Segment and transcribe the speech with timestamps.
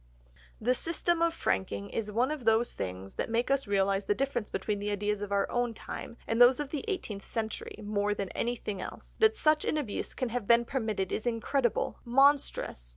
[0.59, 4.49] The system of franking is one of those things that make us realise the difference
[4.49, 8.29] between the ideas of our own time and those of the eighteenth century more than
[8.29, 12.89] anything else; that such an abuse can have been permitted is incredible, monstrous.